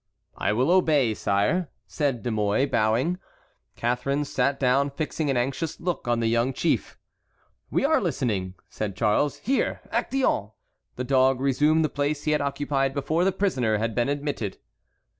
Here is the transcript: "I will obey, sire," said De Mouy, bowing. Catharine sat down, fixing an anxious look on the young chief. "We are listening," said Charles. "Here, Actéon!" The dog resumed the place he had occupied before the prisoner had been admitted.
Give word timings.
"I 0.35 0.51
will 0.53 0.71
obey, 0.71 1.13
sire," 1.13 1.69
said 1.85 2.23
De 2.23 2.31
Mouy, 2.31 2.65
bowing. 2.65 3.19
Catharine 3.75 4.25
sat 4.25 4.59
down, 4.59 4.89
fixing 4.89 5.29
an 5.29 5.37
anxious 5.37 5.79
look 5.79 6.07
on 6.07 6.19
the 6.21 6.27
young 6.27 6.53
chief. 6.53 6.97
"We 7.69 7.85
are 7.85 8.01
listening," 8.01 8.55
said 8.67 8.95
Charles. 8.95 9.37
"Here, 9.37 9.79
Actéon!" 9.93 10.53
The 10.95 11.03
dog 11.03 11.39
resumed 11.39 11.85
the 11.85 11.87
place 11.89 12.23
he 12.23 12.31
had 12.31 12.41
occupied 12.41 12.95
before 12.95 13.23
the 13.23 13.31
prisoner 13.31 13.77
had 13.77 13.93
been 13.93 14.09
admitted. 14.09 14.57